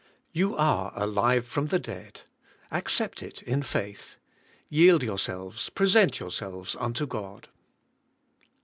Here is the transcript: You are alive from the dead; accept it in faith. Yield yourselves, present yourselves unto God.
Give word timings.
You 0.31 0.57
are 0.57 0.91
alive 0.95 1.45
from 1.47 1.67
the 1.67 1.77
dead; 1.77 2.21
accept 2.71 3.21
it 3.21 3.43
in 3.43 3.61
faith. 3.61 4.15
Yield 4.67 5.03
yourselves, 5.03 5.69
present 5.69 6.19
yourselves 6.19 6.75
unto 6.75 7.05
God. 7.05 7.49